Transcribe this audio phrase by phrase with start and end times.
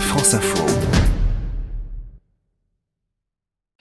[0.00, 0.64] France Info.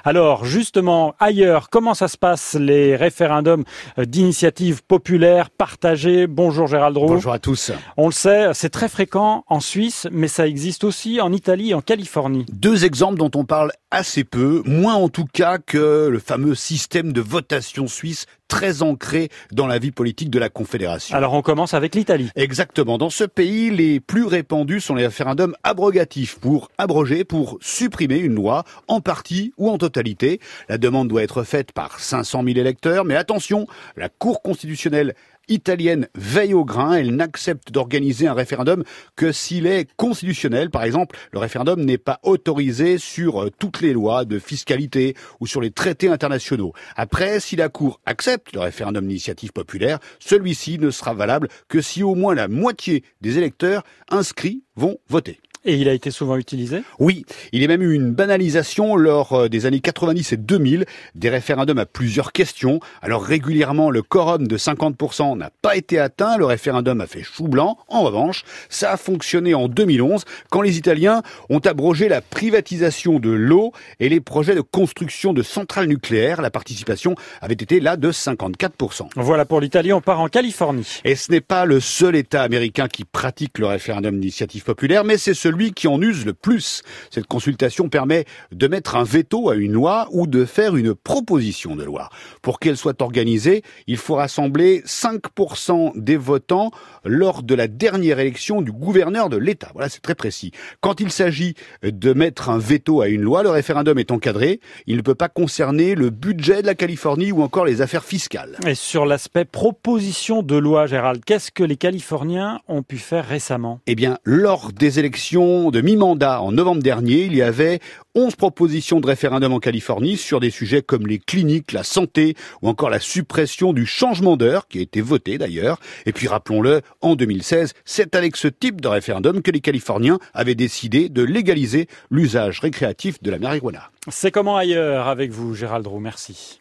[0.08, 3.63] Alors justement, ailleurs, comment ça se passe les référendums
[3.98, 7.08] euh, d'initiative populaire partagée Bonjour Gérald Roux.
[7.08, 7.71] Bonjour à tous.
[7.98, 11.74] On le sait, c'est très fréquent en Suisse, mais ça existe aussi en Italie et
[11.74, 12.46] en Californie.
[12.52, 17.12] Deux exemples dont on parle assez peu, moins en tout cas que le fameux système
[17.12, 21.16] de votation suisse très ancré dans la vie politique de la Confédération.
[21.16, 22.30] Alors on commence avec l'Italie.
[22.35, 22.98] Exactement.
[22.98, 28.36] Dans ce pays, les plus répandus sont les référendums abrogatifs pour abroger, pour supprimer une
[28.36, 30.39] loi en partie ou en totalité.
[30.70, 35.16] La demande doit être faite par 500 000 électeurs, mais attention, la Cour constitutionnelle
[35.48, 36.94] italienne veille au grain.
[36.94, 38.84] Elle n'accepte d'organiser un référendum
[39.16, 40.70] que s'il est constitutionnel.
[40.70, 45.48] Par exemple, le référendum n'est pas autorisé sur euh, toutes les lois de fiscalité ou
[45.48, 46.73] sur les traités internationaux.
[46.95, 52.03] Après, si la Cour accepte le référendum d'initiative populaire, celui-ci ne sera valable que si
[52.03, 55.39] au moins la moitié des électeurs inscrits vont voter.
[55.68, 56.84] Et il a été souvent utilisé?
[57.00, 60.86] Oui, il y a même eu une banalisation lors euh, des années 90 et 2000,
[61.16, 62.80] des référendums à plusieurs questions.
[63.02, 67.48] Alors régulièrement, le quorum de 50% n'a pas été atteint, le référendum a fait chou
[67.48, 67.80] blanc.
[67.88, 73.32] En revanche, ça a fonctionné en 2011 quand les Italiens ont abrogé la privatisation de
[73.32, 76.44] l'eau et les projets de construction de centrales nucléaires.
[76.44, 79.08] La participation avait été là de 54%.
[79.16, 81.02] Voilà pour l'Italie, on part en Californie.
[81.06, 85.17] Et ce n'est pas le seul État américain qui pratique le référendum d'initiative populaire, mais
[85.17, 86.84] c'est celui celui qui en use le plus.
[87.09, 91.78] Cette consultation permet de mettre un veto à une loi ou de faire une proposition
[91.78, 92.09] de loi.
[92.42, 96.72] Pour qu'elle soit organisée, il faut rassembler 5% des votants
[97.06, 99.70] lors de la dernière élection du gouverneur de l'État.
[99.73, 100.52] Voilà, c'est très précis.
[100.81, 104.59] Quand il s'agit de mettre un veto à une loi, le référendum est encadré.
[104.88, 108.58] Il ne peut pas concerner le budget de la Californie ou encore les affaires fiscales.
[108.67, 113.80] Et sur l'aspect proposition de loi, Gérald, qu'est-ce que les Californiens ont pu faire récemment?
[113.88, 117.80] Eh bien, lors des élections de mi-mandat en novembre dernier, il y avait
[118.16, 122.70] 11 propositions de référendum en Californie sur des sujets comme les cliniques, la santé ou
[122.70, 125.80] encore la suppression du changement d'heure qui a été voté d'ailleurs.
[126.05, 130.55] Et puis rappelons-le, en 2016, c'est avec ce type de référendum que les Californiens avaient
[130.55, 133.91] décidé de légaliser l'usage récréatif de la marijuana.
[134.09, 136.00] C'est comment ailleurs avec vous, Gérald Roux?
[136.00, 136.53] Merci.